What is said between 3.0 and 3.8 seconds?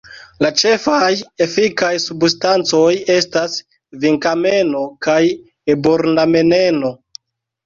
estas